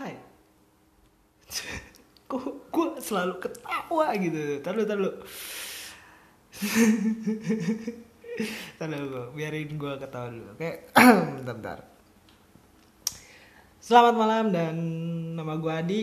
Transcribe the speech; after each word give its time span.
hai. 0.00 0.16
Kok 2.30 2.72
gue 2.72 2.88
selalu 3.04 3.34
ketawa 3.36 4.16
gitu? 4.16 4.64
Taruh 4.64 4.84
taruh 4.88 5.14
taruh 8.80 9.04
gue 9.04 9.24
biarin 9.36 9.76
gue 9.76 9.92
ketawa 10.00 10.32
dulu 10.32 10.48
oke? 10.56 10.70
Bentar 11.36 11.54
bentar. 11.54 11.78
Selamat 13.80 14.14
malam 14.16 14.44
dan 14.54 14.76
nama 15.36 15.60
gue 15.60 15.72
Adi. 15.72 16.00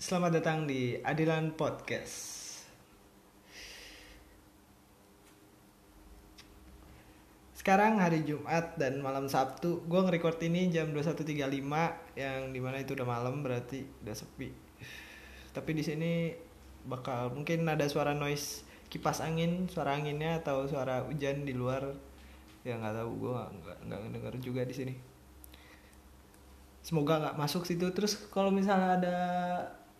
Selamat 0.00 0.40
datang 0.40 0.64
di 0.64 0.96
Adilan 1.04 1.52
Podcast 1.52 2.39
Sekarang 7.60 8.00
hari 8.00 8.24
Jumat 8.24 8.80
dan 8.80 9.04
malam 9.04 9.28
Sabtu 9.28 9.84
Gue 9.84 10.00
nge-record 10.00 10.40
ini 10.48 10.72
jam 10.72 10.96
21.35 10.96 11.60
Yang 12.16 12.40
di 12.56 12.60
mana 12.64 12.80
itu 12.80 12.96
udah 12.96 13.04
malam 13.04 13.44
berarti 13.44 13.84
udah 14.00 14.16
sepi. 14.16 14.48
Tapi 15.52 15.70
di 15.76 15.84
sini 15.84 16.32
bakal 16.88 17.36
mungkin 17.36 17.68
ada 17.68 17.84
suara 17.84 18.16
noise 18.16 18.64
kipas 18.88 19.20
angin 19.20 19.68
Suara 19.68 19.92
anginnya 19.92 20.40
atau 20.40 20.64
suara 20.64 21.04
hujan 21.04 21.44
di 21.44 21.52
luar. 21.52 21.92
Ya 22.64 22.80
nggak 22.80 22.96
tahu 22.96 23.28
gue 23.28 23.36
nggak 23.36 23.76
nggak 23.92 24.00
denger 24.08 24.34
juga 24.40 24.64
di 24.64 24.72
sini. 24.72 24.94
Semoga 26.80 27.20
nggak 27.20 27.36
masuk 27.36 27.68
situ. 27.68 27.84
Terus 27.92 28.16
kalau 28.32 28.48
misalnya 28.48 28.96
ada 28.96 29.18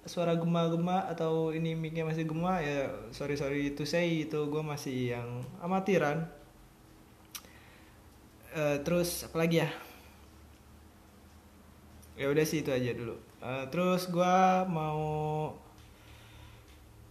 suara 0.08 0.32
gema-gema 0.32 1.04
atau 1.12 1.52
ini 1.52 1.76
mic-nya 1.76 2.08
masih 2.08 2.24
gema 2.24 2.56
ya 2.64 2.88
sorry 3.12 3.36
sorry 3.36 3.76
to 3.76 3.84
say 3.84 4.24
itu 4.24 4.48
gue 4.48 4.64
masih 4.64 5.12
yang 5.12 5.44
amatiran 5.60 6.24
Eh, 8.50 8.82
terus 8.82 9.22
apa 9.30 9.46
lagi 9.46 9.62
ya? 9.62 9.70
Ya 12.18 12.26
udah 12.26 12.42
sih 12.42 12.66
itu 12.66 12.74
aja 12.74 12.90
dulu. 12.90 13.14
Eh, 13.46 13.64
terus 13.70 14.10
gua 14.10 14.66
mau 14.66 15.00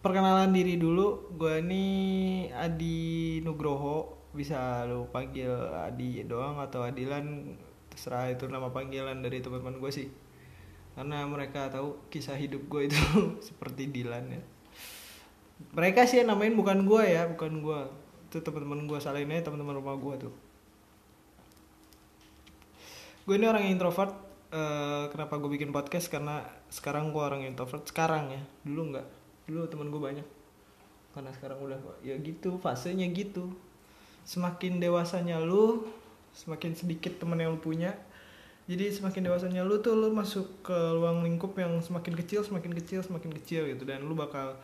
perkenalan 0.03 0.51
diri 0.51 0.75
dulu. 0.75 1.31
Gue 1.39 1.63
ini 1.63 1.85
Adi 2.51 3.39
Nugroho 3.39 4.19
bisa 4.35 4.83
lo 4.83 5.07
panggil 5.07 5.49
Adi 5.71 6.27
doang 6.27 6.59
atau 6.59 6.83
Adilan 6.83 7.55
terserah 7.87 8.29
itu 8.35 8.45
nama 8.51 8.67
panggilan 8.75 9.23
dari 9.23 9.39
teman-teman 9.39 9.79
gue 9.79 9.91
sih. 9.95 10.07
Karena 10.99 11.23
mereka 11.23 11.71
tahu 11.71 12.03
kisah 12.11 12.35
hidup 12.35 12.67
gue 12.67 12.91
itu 12.91 12.99
seperti 13.47 13.87
Dilan 13.87 14.27
ya. 14.27 14.41
Mereka 15.71 16.03
sih 16.03 16.19
yang 16.19 16.35
namain 16.35 16.51
bukan 16.51 16.83
gue 16.83 17.03
ya 17.07 17.31
bukan 17.31 17.63
gue 17.63 17.79
itu 18.27 18.37
teman-teman 18.43 18.91
gue 18.91 18.99
salahin 18.99 19.31
aja 19.31 19.47
teman-teman 19.47 19.79
rumah 19.79 19.95
gue 19.95 20.27
tuh 20.27 20.33
gue 23.29 23.35
ini 23.37 23.45
orang 23.45 23.61
yang 23.69 23.77
introvert 23.77 24.29
Eh, 24.49 25.05
kenapa 25.13 25.37
gue 25.37 25.45
bikin 25.53 25.69
podcast? 25.69 26.09
Karena 26.09 26.41
sekarang 26.73 27.13
gue 27.13 27.21
orang 27.21 27.45
introvert. 27.45 27.85
Sekarang 27.85 28.33
ya 28.33 28.41
dulu 28.65 28.97
nggak. 28.97 29.07
Dulu 29.45 29.69
teman 29.69 29.93
gue 29.93 30.01
banyak. 30.01 30.27
Karena 31.13 31.29
sekarang 31.37 31.61
udah 31.61 31.77
ya 32.01 32.17
gitu 32.17 32.57
fasenya 32.57 33.05
gitu. 33.13 33.53
Semakin 34.25 34.81
dewasanya 34.81 35.37
lu 35.37 35.85
semakin 36.33 36.73
sedikit 36.73 37.21
teman 37.21 37.37
yang 37.37 37.53
lu 37.57 37.61
punya. 37.61 37.93
Jadi 38.65 38.89
semakin 38.89 39.29
dewasanya 39.29 39.61
lu 39.61 39.81
tuh 39.81 39.93
lu 39.93 40.09
masuk 40.13 40.65
ke 40.65 40.77
ruang 40.97 41.21
lingkup 41.21 41.53
yang 41.57 41.77
semakin 41.81 42.17
kecil 42.17 42.41
semakin 42.41 42.73
kecil 42.73 43.05
semakin 43.05 43.29
kecil 43.37 43.69
gitu. 43.69 43.85
Dan 43.85 44.09
lu 44.09 44.17
bakal 44.17 44.57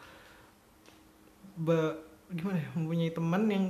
be, 1.61 1.93
gimana 2.33 2.57
ya 2.57 2.69
mempunyai 2.73 3.13
teman 3.13 3.45
yang 3.53 3.65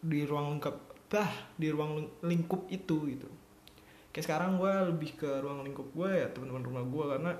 di 0.00 0.24
ruang 0.24 0.56
lingkup 0.56 0.80
bah 1.12 1.28
di 1.60 1.68
ruang 1.68 2.00
ling- 2.00 2.14
lingkup 2.24 2.64
itu 2.72 2.96
gitu 3.04 3.28
kayak 4.10 4.26
sekarang 4.26 4.58
gue 4.58 4.72
lebih 4.90 5.10
ke 5.14 5.30
ruang 5.38 5.62
lingkup 5.62 5.86
gue 5.94 6.10
ya 6.10 6.26
teman-teman 6.34 6.62
rumah 6.66 6.84
gue 6.86 7.04
karena 7.14 7.32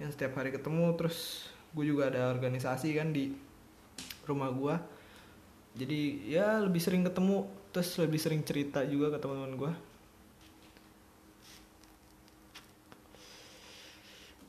yang 0.00 0.10
setiap 0.10 0.32
hari 0.40 0.50
ketemu 0.50 0.96
terus 0.96 1.48
gue 1.76 1.84
juga 1.84 2.08
ada 2.08 2.32
organisasi 2.32 2.96
kan 2.96 3.12
di 3.12 3.36
rumah 4.24 4.48
gue 4.48 4.74
jadi 5.76 6.00
ya 6.24 6.48
lebih 6.64 6.80
sering 6.80 7.04
ketemu 7.04 7.44
terus 7.74 7.92
lebih 8.00 8.20
sering 8.22 8.40
cerita 8.40 8.80
juga 8.88 9.12
ke 9.12 9.18
teman-teman 9.20 9.54
gue 9.58 9.72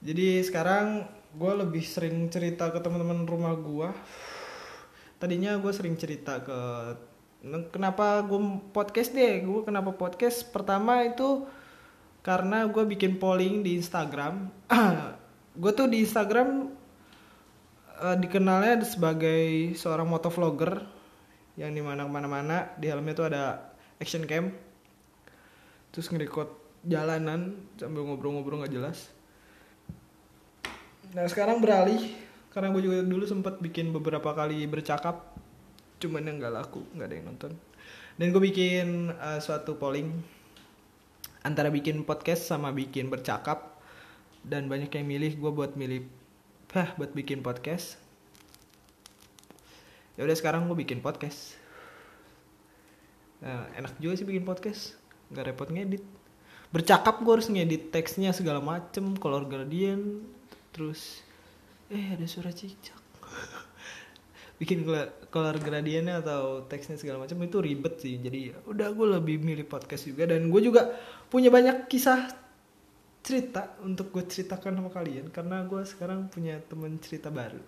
jadi 0.06 0.46
sekarang 0.48 1.12
gue 1.36 1.52
lebih 1.60 1.84
sering 1.84 2.32
cerita 2.32 2.72
ke 2.72 2.80
teman-teman 2.80 3.28
rumah 3.28 3.52
gue 3.58 3.90
tadinya 5.20 5.60
gue 5.60 5.72
sering 5.76 6.00
cerita 6.00 6.40
ke 6.40 6.60
kenapa 7.70 8.26
gue 8.26 8.40
podcast 8.74 9.14
deh? 9.14 9.46
Gue 9.46 9.62
kenapa 9.62 9.94
podcast? 9.94 10.50
Pertama 10.50 11.06
itu 11.06 11.46
karena 12.26 12.66
gue 12.66 12.82
bikin 12.90 13.22
polling 13.22 13.62
di 13.62 13.78
Instagram. 13.78 14.50
Gue 15.62 15.72
tuh 15.78 15.86
di 15.86 16.02
Instagram 16.02 16.74
eh, 18.02 18.18
dikenalnya 18.18 18.82
sebagai 18.82 19.72
seorang 19.78 20.10
motovlogger 20.10 20.82
yang 21.54 21.70
di 21.70 21.86
mana 21.86 22.10
mana-mana. 22.10 22.74
Di 22.82 22.90
helmnya 22.90 23.14
tuh 23.14 23.30
ada 23.30 23.44
action 24.02 24.26
cam. 24.26 24.50
Terus 25.94 26.10
ngerekord 26.10 26.50
jalanan 26.82 27.62
sambil 27.78 28.04
ngobrol-ngobrol 28.10 28.66
nggak 28.66 28.74
jelas. 28.74 29.14
Nah 31.14 31.30
sekarang 31.30 31.62
beralih. 31.62 32.10
Karena 32.50 32.74
gue 32.74 32.90
juga 32.90 33.06
dulu 33.06 33.30
sempat 33.30 33.62
bikin 33.62 33.94
beberapa 33.94 34.34
kali 34.34 34.66
bercakap. 34.66 35.38
Cuman 36.02 36.26
yang 36.26 36.42
nggak 36.42 36.54
laku 36.58 36.82
nggak 36.98 37.06
ada 37.06 37.16
yang 37.16 37.28
nonton. 37.30 37.52
Dan 38.18 38.34
gue 38.34 38.42
bikin 38.42 39.14
eh, 39.14 39.40
suatu 39.40 39.78
polling 39.78 40.35
antara 41.46 41.70
bikin 41.70 42.02
podcast 42.02 42.50
sama 42.50 42.74
bikin 42.74 43.14
bercakap. 43.14 43.78
Dan 44.42 44.66
banyak 44.66 44.90
yang 44.90 45.06
milih 45.06 45.38
gue 45.38 45.52
buat 45.54 45.78
milih 45.78 46.10
bah 46.74 46.98
buat 46.98 47.14
bikin 47.14 47.46
podcast. 47.46 48.02
Ya 50.18 50.26
udah 50.26 50.36
sekarang 50.36 50.66
gue 50.66 50.78
bikin 50.78 51.06
podcast. 51.06 51.54
Nah, 53.46 53.70
enak 53.78 53.94
juga 54.02 54.18
sih 54.18 54.26
bikin 54.26 54.44
podcast. 54.44 54.98
Nggak 55.30 55.54
repot 55.54 55.70
ngedit. 55.70 56.02
Bercakap 56.74 57.22
gue 57.22 57.34
harus 57.38 57.48
ngedit 57.48 57.94
teksnya 57.94 58.34
segala 58.34 58.60
macem 58.60 59.14
color 59.16 59.46
gradient 59.46 60.36
terus 60.76 61.24
eh 61.88 62.12
ada 62.12 62.28
suara 62.28 62.52
cicak 62.52 63.00
bikin 64.56 64.88
color 65.28 65.58
gradientnya 65.60 66.24
atau 66.24 66.64
teksnya 66.64 66.96
segala 66.96 67.28
macam 67.28 67.36
itu 67.44 67.58
ribet 67.60 68.00
sih. 68.00 68.16
Jadi 68.20 68.56
udah 68.68 68.88
gue 68.96 69.08
lebih 69.20 69.36
milih 69.44 69.68
podcast 69.68 70.08
juga. 70.08 70.24
Dan 70.32 70.48
gue 70.48 70.62
juga 70.64 70.96
punya 71.28 71.52
banyak 71.52 71.92
kisah 71.92 72.32
cerita 73.26 73.76
untuk 73.84 74.16
gue 74.16 74.24
ceritakan 74.24 74.80
sama 74.80 74.92
kalian. 74.92 75.28
Karena 75.32 75.64
gue 75.68 75.84
sekarang 75.84 76.32
punya 76.32 76.60
temen 76.64 76.96
cerita 77.04 77.28
baru. 77.28 77.60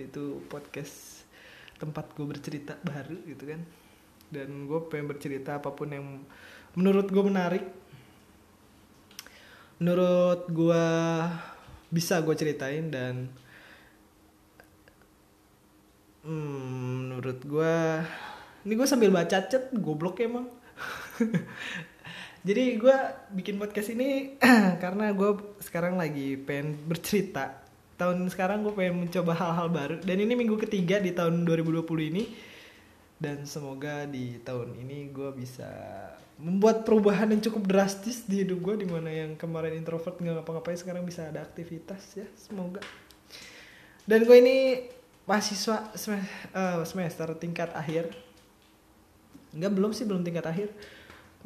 Yaitu 0.00 0.40
podcast 0.48 1.24
tempat 1.76 2.12
gue 2.16 2.24
bercerita 2.24 2.80
baru 2.80 3.20
gitu 3.28 3.44
kan. 3.44 3.60
Dan 4.32 4.64
gue 4.64 4.80
pengen 4.88 5.12
bercerita 5.12 5.60
apa 5.60 5.76
pun 5.76 5.92
yang 5.92 6.24
menurut 6.72 7.12
gue 7.12 7.24
menarik. 7.24 7.64
Menurut 9.80 10.48
gue 10.48 10.84
bisa 11.90 12.22
gue 12.22 12.34
ceritain 12.38 12.86
dan 12.88 13.28
Hmm, 16.20 17.08
menurut 17.08 17.40
gua 17.48 18.04
ini 18.60 18.76
gue 18.76 18.84
sambil 18.84 19.08
baca 19.08 19.40
chat 19.40 19.72
goblok 19.72 20.20
emang. 20.20 20.44
Jadi 22.46 22.76
gua 22.76 23.16
bikin 23.32 23.56
podcast 23.56 23.92
ini 23.92 24.36
karena 24.84 25.12
gue 25.16 25.30
sekarang 25.64 25.96
lagi 25.96 26.36
pengen 26.36 26.76
bercerita. 26.84 27.64
Tahun 27.96 28.16
sekarang 28.32 28.64
gue 28.64 28.72
pengen 28.72 29.08
mencoba 29.08 29.32
hal-hal 29.36 29.68
baru. 29.68 29.96
Dan 30.00 30.24
ini 30.24 30.32
minggu 30.32 30.56
ketiga 30.56 30.96
di 31.00 31.12
tahun 31.12 31.44
2020 31.44 31.84
ini. 32.12 32.24
Dan 33.20 33.44
semoga 33.44 34.08
di 34.08 34.40
tahun 34.40 34.72
ini 34.72 35.12
gue 35.12 35.36
bisa 35.36 35.68
membuat 36.40 36.88
perubahan 36.88 37.28
yang 37.28 37.44
cukup 37.44 37.68
drastis 37.68 38.24
di 38.24 38.40
hidup 38.40 38.64
gue 38.64 38.84
di 38.84 38.88
mana 38.88 39.12
yang 39.12 39.36
kemarin 39.36 39.76
introvert 39.76 40.16
nggak 40.16 40.40
ngapa-ngapain 40.40 40.80
sekarang 40.80 41.04
bisa 41.04 41.28
ada 41.28 41.44
aktivitas 41.44 42.00
ya 42.16 42.24
semoga. 42.40 42.80
Dan 44.08 44.24
gue 44.24 44.36
ini 44.40 44.56
mahasiswa 45.30 45.94
eh, 45.94 46.82
semester 46.82 47.30
tingkat 47.38 47.70
akhir. 47.70 48.10
Enggak 49.54 49.72
belum 49.78 49.94
sih 49.94 50.02
belum 50.02 50.26
tingkat 50.26 50.42
akhir. 50.42 50.74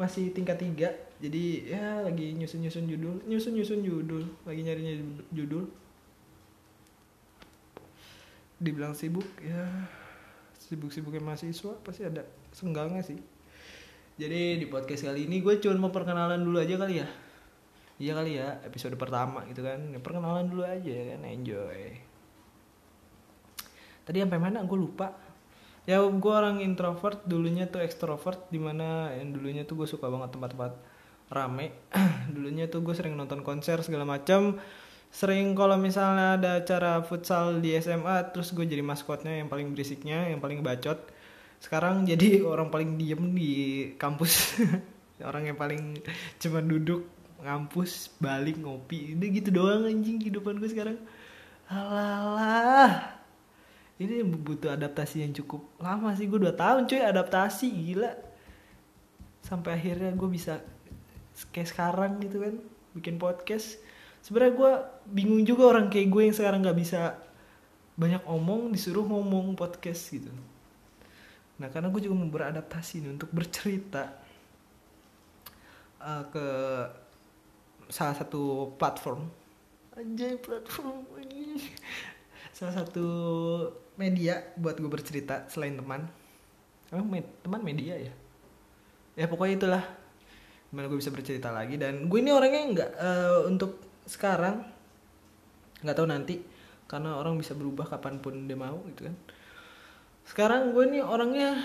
Masih 0.01 0.33
tingkat 0.33 0.57
tiga. 0.57 0.89
Jadi 1.21 1.69
ya 1.69 2.01
lagi 2.01 2.33
nyusun 2.33 2.65
nyusun 2.65 2.89
judul. 2.89 3.17
Nyusun 3.29 3.53
nyusun 3.53 3.81
judul. 3.85 4.25
Lagi 4.49 4.61
nyari 4.65 4.81
nyari 4.81 5.05
judul. 5.37 5.69
Dibilang 8.57 8.97
sibuk 8.97 9.29
ya 9.45 9.69
sibuk 10.57 10.89
sibuknya 10.89 11.21
mahasiswa 11.21 11.77
pasti 11.85 12.09
ada 12.09 12.25
senggangnya 12.57 13.05
sih. 13.05 13.21
Jadi 14.17 14.65
di 14.65 14.67
podcast 14.71 15.05
kali 15.05 15.29
ini 15.29 15.45
gue 15.45 15.61
cuma 15.61 15.77
mau 15.77 15.93
perkenalan 15.93 16.41
dulu 16.41 16.57
aja 16.57 16.81
kali 16.81 17.05
ya. 17.05 17.09
Iya 18.01 18.13
kali 18.17 18.41
ya 18.41 18.65
episode 18.65 18.97
pertama 18.97 19.45
gitu 19.53 19.61
kan. 19.61 19.93
Perkenalan 20.01 20.49
dulu 20.49 20.65
aja 20.65 20.89
ya 20.89 21.05
kan 21.13 21.29
enjoy 21.29 22.14
tadi 24.05 24.23
sampai 24.23 24.41
mana? 24.41 24.63
Gue 24.65 24.79
lupa. 24.79 25.13
Ya 25.85 26.01
gue 26.01 26.33
orang 26.33 26.65
introvert 26.65 27.21
dulunya 27.29 27.69
tuh 27.69 27.85
extrovert 27.85 28.49
di 28.49 28.57
mana 28.57 29.13
yang 29.13 29.37
dulunya 29.37 29.69
tuh 29.69 29.85
gue 29.85 29.89
suka 29.89 30.09
banget 30.09 30.33
tempat-tempat 30.33 30.73
rame. 31.29 31.73
Dulunya 32.35 32.69
tuh 32.73 32.81
gue 32.81 32.97
sering 32.97 33.17
nonton 33.17 33.45
konser 33.45 33.81
segala 33.85 34.09
macam 34.09 34.57
sering 35.15 35.55
kalau 35.55 35.79
misalnya 35.79 36.35
ada 36.35 36.51
acara 36.59 36.99
futsal 37.07 37.63
di 37.63 37.71
SMA 37.79 38.35
terus 38.35 38.51
gue 38.51 38.67
jadi 38.67 38.83
maskotnya 38.83 39.39
yang 39.39 39.47
paling 39.47 39.71
berisiknya 39.71 40.27
yang 40.27 40.43
paling 40.43 40.59
bacot. 40.65 40.99
Sekarang 41.63 42.03
jadi 42.03 42.41
orang 42.53 42.73
paling 42.75 42.99
diem 42.99 43.23
di 43.31 43.53
kampus. 43.95 44.59
Orang 45.23 45.47
yang 45.47 45.55
paling 45.55 46.03
cuma 46.43 46.59
duduk 46.59 47.07
ngampus 47.39 48.11
balik 48.19 48.59
ngopi. 48.59 49.15
Udah 49.15 49.29
gitu 49.31 49.49
doang 49.55 49.87
anjing 49.87 50.19
kehidupan 50.19 50.59
gue 50.59 50.67
sekarang. 50.67 50.99
Alalah 51.71 53.24
ini 53.95 54.27
butuh 54.27 54.75
adaptasi 54.75 55.23
yang 55.23 55.31
cukup 55.31 55.63
lama 55.79 56.11
sih. 56.19 56.27
Gue 56.27 56.43
dua 56.43 56.55
tahun 56.55 56.91
cuy 56.91 56.99
adaptasi 56.99 57.67
gila. 57.71 58.11
Sampai 59.45 59.79
akhirnya 59.79 60.11
gue 60.17 60.29
bisa 60.31 60.59
kayak 61.55 61.69
sekarang 61.71 62.19
gitu 62.19 62.43
kan 62.43 62.55
bikin 62.99 63.17
podcast. 63.23 63.79
Sebenarnya 64.25 64.55
gue 64.57 64.73
bingung 65.15 65.43
juga 65.47 65.71
orang 65.71 65.93
kayak 65.93 66.09
gue 66.11 66.23
yang 66.27 66.35
sekarang 66.35 66.65
nggak 66.65 66.79
bisa 66.79 67.21
banyak 67.95 68.23
omong 68.27 68.75
disuruh 68.75 69.07
ngomong 69.07 69.55
podcast 69.55 70.11
gitu. 70.11 70.33
Nah 71.63 71.71
karena 71.71 71.87
gue 71.87 72.03
juga 72.03 72.19
mau 72.19 72.27
beradaptasi 72.27 73.07
nih 73.07 73.15
untuk 73.15 73.31
bercerita 73.31 74.11
uh, 76.03 76.25
ke 76.35 76.47
salah 77.95 78.17
satu 78.19 78.75
platform. 78.75 79.31
Anjay 79.95 80.35
platform 80.43 81.07
ini 81.23 81.63
salah 82.55 82.71
satu 82.71 83.07
media 83.99 84.55
buat 84.55 84.79
gue 84.79 84.87
bercerita 84.87 85.51
selain 85.51 85.75
teman. 85.75 86.07
Emang 86.95 87.11
med 87.11 87.27
teman 87.43 87.61
media 87.67 87.99
ya? 87.99 88.15
Ya 89.19 89.27
pokoknya 89.27 89.55
itulah 89.59 89.85
gimana 90.71 90.87
gue 90.87 90.99
bisa 91.03 91.11
bercerita 91.11 91.51
lagi. 91.51 91.75
Dan 91.75 92.07
gue 92.07 92.19
ini 92.23 92.31
orangnya 92.31 92.63
nggak 92.71 92.91
uh, 92.95 93.41
untuk 93.51 93.83
sekarang 94.07 94.63
nggak 95.83 95.97
tahu 95.99 96.07
nanti 96.07 96.41
karena 96.87 97.19
orang 97.19 97.35
bisa 97.35 97.59
berubah 97.59 97.91
kapan 97.91 98.23
pun 98.23 98.47
dia 98.47 98.55
mau 98.55 98.79
gitu 98.95 99.11
kan. 99.11 99.15
Sekarang 100.25 100.71
gue 100.71 100.85
ini 100.89 101.03
orangnya 101.03 101.59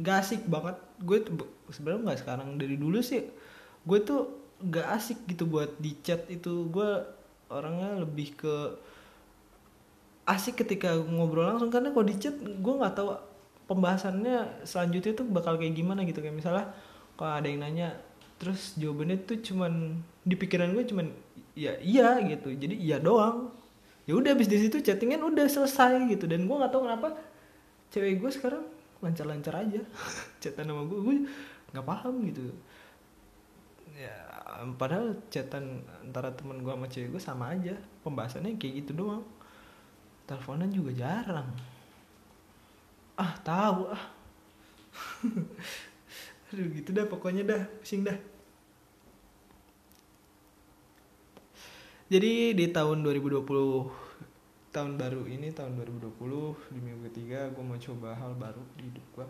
gak 0.00 0.24
asik 0.24 0.48
banget. 0.48 0.80
Gue 1.04 1.20
tuh 1.20 1.36
sebenarnya 1.68 2.10
nggak 2.10 2.20
sekarang 2.24 2.48
dari 2.56 2.80
dulu 2.80 2.98
sih 3.04 3.28
gue 3.86 3.98
tuh 4.02 4.20
gak 4.58 4.88
asik 4.98 5.28
gitu 5.28 5.44
buat 5.44 5.76
di 5.76 6.00
chat 6.00 6.24
itu. 6.32 6.64
Gue 6.72 7.04
orangnya 7.52 8.00
lebih 8.00 8.32
ke 8.34 8.56
asik 10.28 10.60
ketika 10.60 10.92
ngobrol 10.92 11.48
langsung 11.48 11.72
karena 11.72 11.88
kalau 11.88 12.04
di 12.04 12.14
chat 12.20 12.36
gue 12.36 12.74
nggak 12.76 12.92
tahu 12.92 13.16
pembahasannya 13.64 14.64
selanjutnya 14.64 15.12
tuh 15.16 15.26
bakal 15.28 15.56
kayak 15.56 15.72
gimana 15.72 16.04
gitu. 16.04 16.20
Kayak 16.20 16.36
misalnya 16.36 16.64
kalau 17.16 17.32
ada 17.32 17.48
yang 17.48 17.64
nanya 17.64 17.96
terus 18.36 18.76
jawabannya 18.76 19.24
tuh 19.24 19.40
cuman 19.40 19.98
di 20.22 20.36
pikiran 20.36 20.76
gue 20.76 20.84
cuman 20.84 21.08
ya 21.56 21.80
iya 21.80 22.20
gitu. 22.28 22.52
Jadi 22.52 22.76
iya 22.76 23.00
doang. 23.00 23.48
Ya 24.04 24.16
udah 24.16 24.36
abis 24.36 24.48
di 24.48 24.60
situ 24.60 24.84
chattingan 24.84 25.24
udah 25.24 25.48
selesai 25.48 26.04
gitu. 26.12 26.28
Dan 26.28 26.44
gue 26.44 26.56
nggak 26.56 26.72
tahu 26.76 26.84
kenapa 26.84 27.08
cewek 27.88 28.20
gue 28.20 28.30
sekarang 28.32 28.64
lancar-lancar 29.00 29.64
aja 29.64 29.80
chatan 30.42 30.68
sama 30.68 30.82
gue 30.84 30.98
gue 31.00 31.16
nggak 31.72 31.86
paham 31.88 32.14
gitu. 32.28 32.52
Ya 33.96 34.16
padahal 34.76 35.16
chatan 35.32 35.88
antara 36.04 36.36
teman 36.36 36.60
gue 36.60 36.72
sama 36.72 36.86
cewek 36.92 37.08
gue 37.16 37.22
sama 37.24 37.56
aja. 37.56 37.80
Pembahasannya 38.04 38.60
kayak 38.60 38.84
gitu 38.84 38.92
doang 38.92 39.24
teleponan 40.28 40.68
juga 40.68 40.92
jarang. 40.92 41.48
Ah 43.16 43.32
tahu 43.40 43.88
ah. 43.88 44.04
Aduh 46.52 46.68
gitu 46.76 46.92
dah 46.92 47.08
pokoknya 47.08 47.48
dah 47.48 47.62
pusing 47.80 48.04
dah. 48.04 48.18
Jadi 52.08 52.56
di 52.56 52.66
tahun 52.72 53.04
2020 53.04 53.44
tahun 54.68 55.00
baru 55.00 55.24
ini 55.24 55.48
tahun 55.56 55.80
2020 55.80 56.76
di 56.76 56.80
minggu 56.84 57.00
ketiga 57.08 57.48
gue 57.48 57.64
mau 57.64 57.80
coba 57.80 58.12
hal 58.14 58.36
baru 58.36 58.60
di 58.76 58.92
hidup 58.92 59.06
gue 59.16 59.26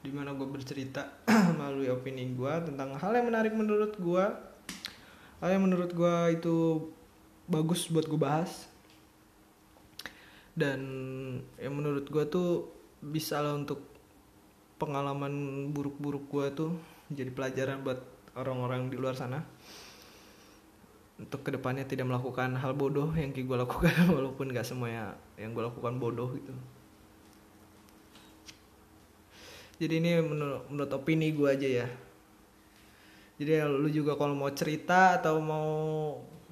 di 0.00 0.10
mana 0.14 0.32
gue 0.32 0.46
bercerita 0.46 1.20
melalui 1.58 1.90
opini 1.90 2.24
gue 2.32 2.54
tentang 2.64 2.94
hal 2.96 3.12
yang 3.12 3.26
menarik 3.28 3.52
menurut 3.52 3.98
gue 3.98 4.24
hal 5.42 5.48
yang 5.50 5.66
menurut 5.66 5.90
gue 5.90 6.16
itu 6.38 6.86
bagus 7.50 7.90
buat 7.90 8.06
gue 8.06 8.16
bahas 8.16 8.69
dan 10.54 10.80
yang 11.56 11.74
menurut 11.78 12.10
gue 12.10 12.24
tuh 12.26 12.48
bisa 13.00 13.40
lah 13.40 13.56
untuk 13.56 13.80
pengalaman 14.80 15.68
buruk-buruk 15.70 16.24
gue 16.28 16.46
tuh 16.56 16.72
jadi 17.10 17.30
pelajaran 17.30 17.82
buat 17.82 18.00
orang-orang 18.38 18.90
di 18.90 18.96
luar 18.96 19.18
sana. 19.18 19.42
Untuk 21.20 21.44
ke 21.44 21.52
depannya 21.52 21.84
tidak 21.84 22.08
melakukan 22.08 22.56
hal 22.56 22.72
bodoh 22.72 23.12
yang 23.12 23.34
gue 23.36 23.44
lakukan 23.44 23.92
walaupun 24.16 24.56
gak 24.56 24.64
semuanya 24.64 25.18
yang 25.36 25.52
gue 25.52 25.60
lakukan 25.60 26.00
bodoh 26.00 26.32
gitu. 26.32 26.54
Jadi 29.80 29.94
ini 30.00 30.10
menurut, 30.20 30.64
menurut 30.68 30.92
opini 30.92 31.32
gue 31.32 31.48
aja 31.48 31.68
ya 31.84 31.88
jadi 33.40 33.64
lu 33.64 33.88
juga 33.88 34.20
kalau 34.20 34.36
mau 34.36 34.52
cerita 34.52 35.16
atau 35.16 35.40
mau 35.40 35.68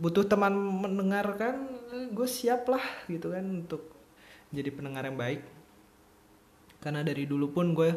butuh 0.00 0.24
teman 0.24 0.56
mendengarkan 0.56 1.68
gue 2.16 2.24
siap 2.24 2.64
lah 2.64 2.80
gitu 3.12 3.28
kan 3.28 3.44
untuk 3.44 3.92
jadi 4.48 4.72
pendengar 4.72 5.04
yang 5.04 5.20
baik. 5.20 5.44
Karena 6.80 7.04
dari 7.04 7.28
dulu 7.28 7.52
pun 7.52 7.76
gue 7.76 7.92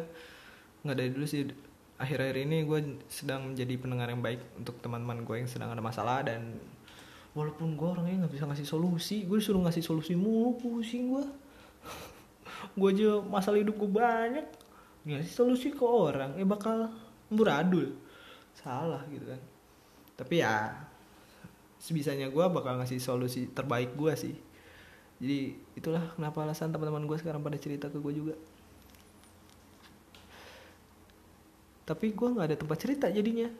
nggak 0.84 0.96
dari 0.98 1.08
dulu 1.08 1.24
sih 1.24 1.48
akhir-akhir 1.96 2.36
ini 2.44 2.68
gue 2.68 2.78
sedang 3.08 3.54
menjadi 3.54 3.80
pendengar 3.80 4.12
yang 4.12 4.20
baik 4.20 4.44
untuk 4.60 4.76
teman-teman 4.84 5.24
gue 5.24 5.36
yang 5.40 5.48
sedang 5.48 5.72
ada 5.72 5.80
masalah 5.80 6.20
dan 6.26 6.60
walaupun 7.32 7.78
gue 7.78 7.88
orangnya 7.88 8.26
nggak 8.26 8.34
bisa 8.34 8.44
ngasih 8.50 8.66
solusi 8.66 9.16
gue 9.22 9.38
disuruh 9.38 9.62
ngasih 9.62 9.86
solusi 9.86 10.18
mulu 10.18 10.58
pusing 10.58 11.14
gue 11.14 11.24
gue 12.82 12.88
aja 12.90 13.22
masalah 13.22 13.62
hidup 13.62 13.78
gue 13.78 13.86
banyak 13.86 14.46
ngasih 15.06 15.30
solusi 15.30 15.70
ke 15.70 15.86
orang 15.86 16.34
eh 16.34 16.42
bakal 16.42 16.90
muradul 17.30 17.94
salah 18.56 19.02
gitu 19.08 19.26
kan. 19.28 19.40
Tapi 20.16 20.44
ya 20.44 20.76
sebisanya 21.82 22.30
gue 22.30 22.44
bakal 22.46 22.78
ngasih 22.78 23.02
solusi 23.02 23.50
terbaik 23.50 23.96
gue 23.98 24.12
sih. 24.14 24.34
Jadi 25.22 25.54
itulah 25.78 26.02
kenapa 26.14 26.42
alasan 26.42 26.70
teman-teman 26.70 27.06
gue 27.06 27.18
sekarang 27.18 27.42
pada 27.42 27.58
cerita 27.58 27.86
ke 27.90 27.98
gue 27.98 28.12
juga. 28.14 28.34
Tapi 31.82 32.14
gue 32.14 32.28
nggak 32.28 32.46
ada 32.52 32.56
tempat 32.58 32.78
cerita 32.78 33.06
jadinya. 33.10 33.50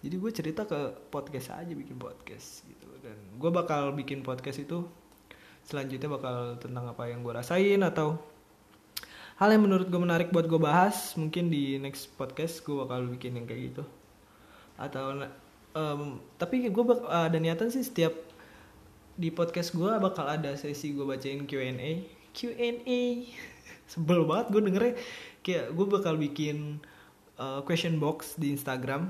Jadi 0.00 0.16
gue 0.16 0.30
cerita 0.32 0.64
ke 0.64 1.12
podcast 1.12 1.52
aja 1.52 1.72
bikin 1.76 2.00
podcast 2.00 2.64
gitu 2.64 2.88
dan 3.04 3.16
gue 3.36 3.50
bakal 3.52 3.92
bikin 3.92 4.24
podcast 4.24 4.64
itu 4.64 4.84
selanjutnya 5.64 6.08
bakal 6.08 6.56
tentang 6.56 6.88
apa 6.88 7.08
yang 7.08 7.20
gue 7.20 7.32
rasain 7.36 7.80
atau 7.84 8.16
hal 9.40 9.56
yang 9.56 9.64
menurut 9.64 9.88
gue 9.88 9.96
menarik 9.96 10.28
buat 10.28 10.44
gue 10.44 10.60
bahas 10.60 11.16
mungkin 11.16 11.48
di 11.48 11.80
next 11.80 12.12
podcast 12.20 12.60
gue 12.60 12.76
bakal 12.76 13.08
bikin 13.08 13.40
yang 13.40 13.48
kayak 13.48 13.72
gitu. 13.72 13.82
Atau 14.76 15.24
um, 15.72 16.20
tapi 16.36 16.68
gue 16.68 16.84
bak 16.84 17.08
ada 17.08 17.40
niatan 17.40 17.72
sih 17.72 17.80
setiap 17.80 18.12
di 19.16 19.32
podcast 19.32 19.72
gue 19.72 19.88
bakal 19.96 20.28
ada 20.28 20.52
sesi 20.60 20.92
gue 20.92 21.08
bacain 21.08 21.48
Q&A 21.48 22.04
Q&A 22.36 23.00
sebel 23.92 24.28
banget 24.28 24.46
gue 24.52 24.60
dengernya. 24.60 24.94
Kayak 25.40 25.66
gue 25.72 25.86
bakal 25.88 26.14
bikin 26.20 26.76
uh, 27.40 27.64
question 27.64 27.96
box 27.96 28.36
di 28.36 28.52
Instagram. 28.52 29.08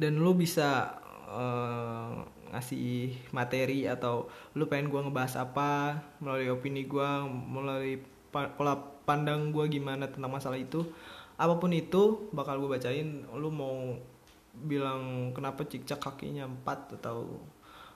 Dan 0.00 0.16
lo 0.24 0.32
bisa 0.32 0.96
uh, 1.28 2.24
ngasih 2.56 3.20
materi 3.36 3.84
atau 3.84 4.32
lo 4.56 4.64
pengen 4.64 4.88
gue 4.88 5.00
ngebahas 5.04 5.44
apa 5.44 6.00
melalui 6.24 6.48
opini 6.48 6.88
gue 6.88 7.10
melalui 7.28 8.15
pola 8.56 8.74
pandang 9.08 9.54
gue 9.54 9.64
gimana 9.70 10.10
tentang 10.10 10.32
masalah 10.32 10.58
itu 10.58 10.84
apa 11.36 11.54
pun 11.60 11.72
itu 11.72 12.32
bakal 12.32 12.60
gue 12.60 12.70
bacain. 12.76 13.24
Lo 13.32 13.48
mau 13.52 13.96
bilang 14.56 15.32
kenapa 15.36 15.64
cicak 15.68 16.00
kakinya 16.00 16.48
empat 16.48 16.96
atau 17.00 17.40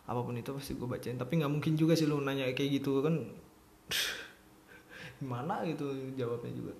apa 0.04 0.20
pun 0.20 0.37
itu 0.37 0.50
pasti 0.52 0.73
gue 0.76 0.88
bacain. 0.88 1.16
Tapi 1.20 1.32
nggak 1.40 1.52
mungkin 1.52 1.73
juga 1.76 1.92
sih 1.97 2.09
lo 2.09 2.20
nanya 2.20 2.49
kayak 2.52 2.80
gitu 2.80 3.04
kan. 3.04 3.14
Gimana 5.20 5.64
gitu 5.68 5.92
jawabnya 6.16 6.52
juga. 6.52 6.75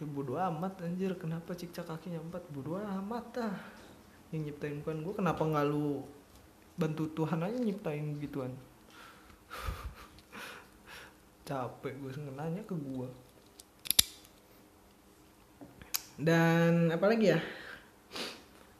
Ya 0.00 0.04
bodo 0.08 0.40
amat 0.40 0.80
anjir. 0.84 1.12
Kenapa 1.20 1.52
cicak 1.52 1.84
kakinya 1.84 2.20
empat? 2.24 2.48
Bodo 2.48 2.80
amat 2.80 3.26
ah 3.44 3.56
yang 4.30 4.46
nyiptain 4.46 4.78
bukan 4.82 5.02
gue 5.02 5.14
kenapa 5.18 5.42
nggak 5.42 5.66
lu 5.66 6.06
bantu 6.78 7.10
Tuhan 7.12 7.42
aja 7.42 7.58
nyiptain 7.58 8.14
gituan 8.22 8.54
capek 11.48 11.94
gue 11.98 12.10
nanya 12.36 12.62
ke 12.62 12.74
gue 12.74 13.08
dan 16.20 16.92
apalagi 16.92 17.32
ya? 17.32 17.40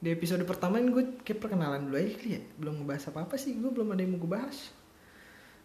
Di 0.00 0.12
episode 0.12 0.44
pertama 0.44 0.76
ini 0.76 0.92
gue 0.92 1.04
kayak 1.24 1.40
perkenalan 1.40 1.88
dulu 1.88 1.96
aja 1.96 2.12
kali 2.20 2.30
ya. 2.36 2.42
Belum 2.60 2.84
ngebahas 2.84 3.08
apa 3.08 3.24
apa 3.24 3.34
sih 3.40 3.56
gue 3.56 3.72
belum 3.72 3.96
ada 3.96 4.04
yang 4.04 4.12
mau 4.12 4.20
gue 4.20 4.28
bahas. 4.28 4.68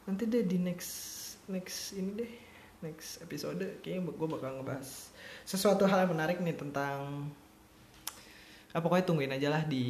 Nanti 0.07 0.23
deh 0.23 0.47
di 0.47 0.55
next 0.55 0.91
next 1.51 1.99
ini 1.99 2.11
deh 2.15 2.31
next 2.79 3.19
episode 3.19 3.59
kayaknya 3.83 4.07
gue 4.07 4.27
bakal 4.27 4.55
ngebahas 4.59 5.11
sesuatu 5.43 5.83
hal 5.83 6.07
yang 6.07 6.11
menarik 6.15 6.39
nih 6.39 6.55
tentang 6.55 7.27
ah, 8.71 8.79
pokoknya 8.79 9.07
tungguin 9.07 9.35
aja 9.35 9.47
lah 9.51 9.63
di 9.67 9.83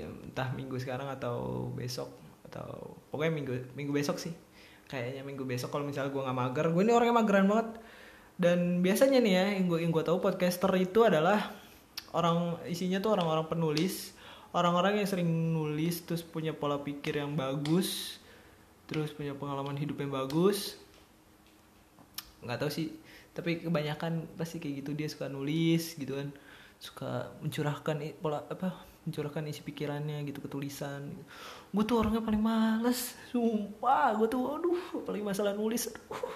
entah 0.00 0.52
minggu 0.56 0.76
sekarang 0.80 1.08
atau 1.08 1.68
besok 1.72 2.08
atau 2.50 2.98
pokoknya 3.14 3.32
minggu 3.32 3.54
minggu 3.78 3.92
besok 3.94 4.18
sih. 4.18 4.34
Kayaknya 4.90 5.22
minggu 5.22 5.46
besok 5.46 5.70
kalau 5.70 5.86
misalnya 5.86 6.10
gue 6.10 6.18
nggak 6.18 6.34
mager. 6.34 6.66
Gue 6.74 6.82
ini 6.82 6.90
orangnya 6.90 7.14
mageran 7.22 7.46
banget. 7.46 7.68
Dan 8.34 8.82
biasanya 8.82 9.22
nih 9.22 9.32
ya 9.38 9.44
yang 9.54 9.64
gue 9.70 9.78
yang 9.86 9.94
gue 9.94 10.02
tahu 10.02 10.18
podcaster 10.18 10.72
itu 10.74 11.06
adalah 11.06 11.54
orang 12.10 12.58
isinya 12.66 12.98
tuh 12.98 13.14
orang-orang 13.14 13.46
penulis. 13.46 14.18
Orang-orang 14.50 14.98
yang 14.98 15.06
sering 15.06 15.30
nulis 15.54 16.02
terus 16.02 16.26
punya 16.26 16.50
pola 16.50 16.82
pikir 16.82 17.22
yang 17.22 17.38
bagus. 17.38 18.18
Terus 18.90 19.14
punya 19.14 19.38
pengalaman 19.38 19.78
hidup 19.78 20.02
yang 20.02 20.10
bagus. 20.10 20.74
Nggak 22.42 22.66
tahu 22.66 22.70
sih. 22.74 22.90
Tapi 23.30 23.62
kebanyakan 23.62 24.26
pasti 24.34 24.58
kayak 24.58 24.82
gitu. 24.82 24.90
Dia 24.98 25.06
suka 25.06 25.30
nulis 25.30 25.94
gitu 25.94 26.18
kan. 26.18 26.34
Suka 26.82 27.30
mencurahkan 27.38 28.02
pola 28.18 28.42
apa 28.50 28.89
mencurahkan 29.08 29.48
isi 29.48 29.64
pikirannya 29.64 30.20
gitu 30.28 30.44
ketulisan 30.44 31.08
gitu. 31.08 31.24
gue 31.72 31.84
tuh 31.88 31.96
orangnya 32.04 32.20
paling 32.20 32.42
males 32.42 33.16
sumpah. 33.32 34.12
Gue 34.16 34.28
tuh 34.28 34.42
aduh 34.44 34.80
paling 35.08 35.24
masalah 35.24 35.56
nulis 35.56 35.88
aduh. 35.88 36.32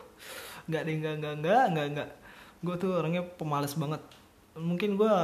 Nggak 0.70 0.82
deh 0.88 0.94
nggak 0.96 1.14
nggak 1.20 1.34
nggak 1.44 1.64
nggak 1.72 1.86
nggak. 1.92 2.08
Gue 2.64 2.74
tuh 2.80 2.90
orangnya 2.96 3.22
pemalas 3.24 3.76
banget. 3.76 4.00
Mungkin 4.56 4.96
gue 4.96 5.14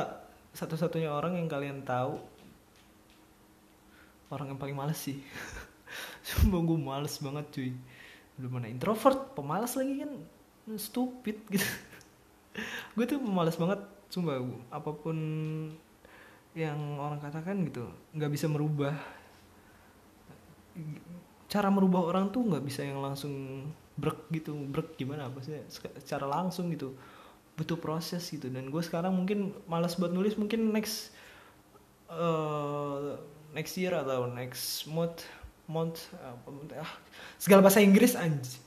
satu-satunya 0.53 1.09
orang 1.15 1.39
yang 1.39 1.49
kalian 1.49 1.87
tahu 1.87 2.19
orang 4.31 4.55
yang 4.55 4.61
paling 4.61 4.77
males 4.77 5.01
sih. 5.01 5.19
Sumpah 6.27 6.61
gue 6.61 6.79
males 6.79 7.15
banget 7.19 7.47
cuy. 7.51 7.73
Udah 8.39 8.51
mana 8.51 8.67
introvert 8.71 9.33
pemalas 9.35 9.75
lagi 9.75 10.05
kan. 10.05 10.13
Stupid 10.79 11.37
gitu. 11.51 11.67
Gue 12.95 13.05
tuh 13.09 13.19
pemalas 13.19 13.59
banget 13.59 13.81
sumpah. 14.07 14.39
Apa 14.71 14.95
pun 14.95 15.17
yang 16.55 16.99
orang 16.99 17.23
katakan 17.23 17.63
gitu 17.67 17.87
nggak 18.15 18.31
bisa 18.33 18.47
merubah. 18.51 18.95
Cara 21.51 21.69
merubah 21.71 22.07
orang 22.07 22.31
tuh 22.31 22.47
nggak 22.47 22.65
bisa 22.65 22.83
yang 22.87 23.03
langsung 23.03 23.67
brek 23.99 24.31
gitu 24.33 24.55
brek 24.71 24.97
gimana 24.97 25.29
apa 25.29 25.43
sih 25.43 25.59
secara 25.71 26.27
langsung 26.27 26.71
gitu. 26.75 26.95
Butuh 27.55 27.79
proses 27.79 28.27
gitu. 28.31 28.51
Dan 28.51 28.71
gue 28.71 28.83
sekarang 28.83 29.15
mungkin 29.15 29.55
malas 29.71 29.95
buat 29.95 30.11
nulis 30.11 30.35
mungkin 30.35 30.75
next 30.75 31.15
uh, 32.11 33.19
next 33.55 33.75
year 33.79 33.95
atau 33.95 34.27
next 34.31 34.87
month 34.91 35.27
month 35.71 36.11
uh, 36.19 36.35
segala 37.39 37.63
bahasa 37.63 37.79
Inggris 37.79 38.19
anj. 38.19 38.59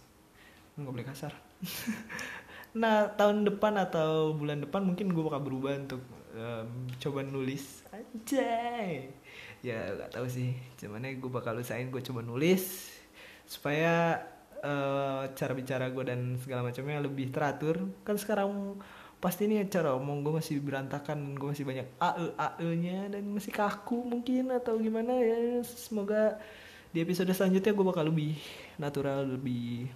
Nggak 0.80 0.92
boleh 0.92 1.08
kasar 1.08 1.34
nah 2.74 3.06
tahun 3.14 3.46
depan 3.46 3.78
atau 3.78 4.34
bulan 4.34 4.66
depan 4.66 4.82
mungkin 4.82 5.14
gue 5.14 5.24
bakal 5.24 5.46
berubah 5.46 5.78
untuk 5.78 6.02
um, 6.34 6.90
coba 6.98 7.22
nulis 7.22 7.86
anjay. 7.94 9.14
Ya 9.64 9.96
gak 9.96 10.20
tahu 10.20 10.28
sih. 10.28 10.58
Cuman 10.82 11.06
gue 11.06 11.32
bakal 11.32 11.62
usahain 11.62 11.88
gue 11.88 12.02
coba 12.04 12.20
nulis 12.26 12.92
supaya 13.48 14.26
uh, 14.64 15.30
cara 15.38 15.54
bicara 15.54 15.88
gue 15.92 16.04
dan 16.04 16.36
segala 16.42 16.68
macamnya 16.68 17.00
lebih 17.00 17.32
teratur. 17.32 17.80
Kan 18.04 18.18
sekarang 18.20 18.82
pasti 19.24 19.48
ini 19.48 19.64
cara 19.72 19.96
omong 19.96 20.20
gue 20.20 20.34
masih 20.36 20.60
berantakan 20.60 21.32
gue 21.40 21.48
masih 21.56 21.64
banyak 21.64 21.88
ae 21.96 22.28
ae 22.36 22.70
nya 22.76 23.08
dan 23.08 23.24
masih 23.32 23.56
kaku 23.56 24.04
mungkin 24.04 24.52
atau 24.52 24.76
gimana 24.76 25.16
ya. 25.16 25.64
Semoga 25.64 26.42
di 26.92 27.02
episode 27.02 27.32
selanjutnya 27.32 27.72
gue 27.72 27.86
bakal 27.88 28.06
lebih 28.12 28.36
natural 28.78 29.26
lebih 29.26 29.88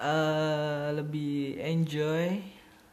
uh, 0.00 0.92
lebih 0.94 1.60
enjoy 1.60 2.40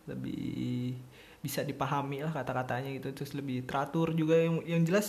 lebih 0.04 0.96
bisa 1.40 1.64
dipahami 1.64 2.24
lah 2.24 2.32
kata-katanya 2.32 2.92
gitu. 2.96 3.12
Terus 3.12 3.36
lebih 3.36 3.64
teratur 3.68 4.12
juga. 4.16 4.40
Yang 4.40 4.56
yang 4.68 4.82
jelas 4.84 5.08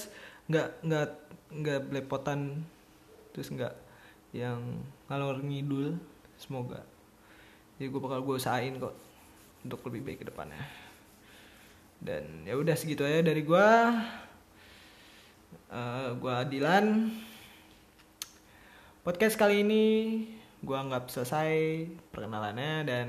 nggak 0.51 0.69
nggak 0.87 1.09
nggak 1.63 1.81
belepotan. 1.91 2.63
Terus 3.35 3.51
nggak 3.51 3.75
yang 4.35 4.61
ngalor 5.11 5.43
ngidul. 5.43 5.99
Semoga 6.35 6.83
jadi 7.75 7.91
gue 7.91 8.01
bakal 8.01 8.23
gue 8.23 8.39
usahain 8.39 8.79
kok 8.79 8.95
untuk 9.67 9.83
lebih 9.91 10.07
baik 10.07 10.19
ke 10.23 10.27
depannya. 10.31 10.63
Dan 11.99 12.47
ya 12.47 12.55
udah 12.55 12.77
segitu 12.79 13.03
aja 13.03 13.25
dari 13.27 13.43
gue 13.43 13.69
uh, 15.75 16.09
gue 16.15 16.33
Adilan. 16.33 17.11
Podcast 19.03 19.35
kali 19.35 19.67
ini 19.67 19.85
gue 20.64 20.76
anggap 20.76 21.12
selesai 21.12 21.85
perkenalannya 22.11 22.88
dan 22.88 23.09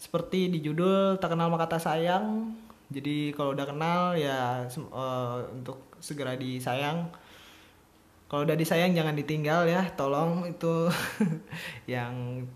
seperti 0.00 0.48
di 0.48 0.64
judul 0.64 1.20
tak 1.20 1.36
kenal 1.36 1.52
maka 1.52 1.68
kata 1.68 1.78
sayang. 1.78 2.56
Jadi 2.90 3.30
kalau 3.36 3.54
udah 3.54 3.66
kenal 3.68 4.16
ya 4.16 4.66
uh, 4.66 5.46
untuk 5.52 5.94
segera 6.00 6.34
disayang. 6.34 7.12
Kalau 8.26 8.48
udah 8.48 8.56
disayang 8.56 8.96
jangan 8.96 9.14
ditinggal 9.14 9.68
ya 9.68 9.92
tolong 9.94 10.48
itu 10.48 10.88
yang 11.94 12.46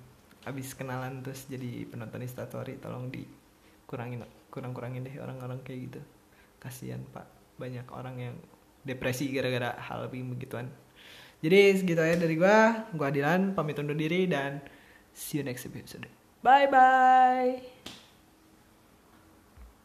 habis 0.43 0.73
kenalan 0.73 1.21
terus 1.21 1.47
jadi 1.47 1.89
penonton 1.89 2.23
instastory 2.23 2.77
tolong 2.79 3.09
dikurangin 3.09 4.25
kurang 4.53 4.73
kurangin 4.73 5.05
deh 5.05 5.15
orang-orang 5.21 5.61
kayak 5.63 5.93
gitu. 5.93 6.01
Kasihan 6.59 7.05
pak. 7.13 7.29
Banyak 7.61 7.87
orang 7.93 8.17
yang 8.19 8.35
depresi 8.83 9.31
gara-gara 9.31 9.77
hal 9.79 10.09
begituan 10.09 10.69
jadi 11.45 11.77
segitu 11.77 12.01
aja 12.01 12.17
dari 12.17 12.41
gua 12.41 12.89
gua 12.97 13.13
Adilan 13.13 13.53
pamit 13.53 13.77
undur 13.77 13.93
diri 13.93 14.25
dan 14.25 14.65
see 15.13 15.37
you 15.39 15.45
next 15.45 15.69
episode 15.69 16.09
Bye 16.45 16.69
bye. 16.69 18.04